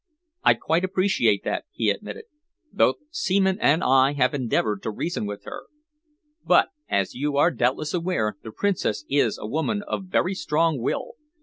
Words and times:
"I 0.43 0.55
quite 0.55 0.83
appreciate 0.83 1.43
that," 1.43 1.65
he 1.71 1.91
admitted. 1.91 2.23
"Both 2.73 2.95
Seaman 3.11 3.59
and 3.59 3.83
I 3.83 4.13
have 4.13 4.33
endeavoured 4.33 4.81
to 4.81 4.89
reason 4.89 5.27
with 5.27 5.43
her, 5.43 5.65
but, 6.43 6.69
as 6.89 7.13
you 7.13 7.37
are 7.37 7.51
doubtless 7.51 7.93
aware, 7.93 8.35
the 8.41 8.51
Princess 8.51 9.05
is 9.07 9.37
a 9.37 9.45
woman 9.45 9.83
of 9.87 10.05
very 10.05 10.33
strong 10.33 10.79
will. 10.81 11.11